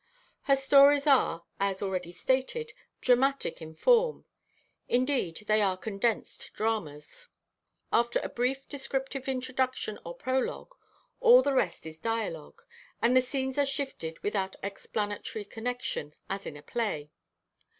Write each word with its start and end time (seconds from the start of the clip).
Her 0.45 0.55
stories 0.55 1.05
are, 1.05 1.43
as 1.59 1.79
already 1.83 2.11
stated, 2.11 2.71
dramatic 3.01 3.61
in 3.61 3.75
form. 3.75 4.25
Indeed 4.89 5.43
they 5.45 5.61
are 5.61 5.77
condensed 5.77 6.49
dramas. 6.55 7.27
After 7.93 8.17
a 8.23 8.29
brief 8.29 8.67
descriptive 8.67 9.27
introduction 9.27 9.99
or 10.03 10.15
prologue, 10.15 10.73
all 11.19 11.43
the 11.43 11.53
rest 11.53 11.85
is 11.85 11.99
dialogue, 11.99 12.63
and 12.99 13.15
the 13.15 13.21
scenes 13.21 13.59
are 13.59 13.65
shifted 13.67 14.17
without 14.23 14.55
explanatory 14.63 15.45
connection, 15.45 16.15
as 16.27 16.47
in 16.47 16.57
a 16.57 16.63
play. 16.63 17.11